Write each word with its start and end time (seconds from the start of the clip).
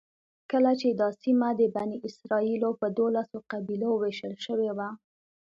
کله 0.51 0.71
چې 0.81 0.87
دا 0.99 1.09
سیمه 1.21 1.49
د 1.59 1.61
بني 1.75 1.97
اسرایلو 2.07 2.69
په 2.81 2.87
دولسو 2.99 3.37
قبیلو 3.51 3.91
وېشل 4.01 4.33
شوې 4.45 4.71
وه. 4.77 4.89